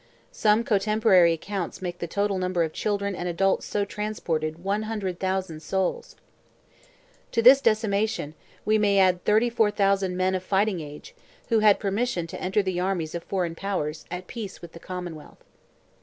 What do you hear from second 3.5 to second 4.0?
so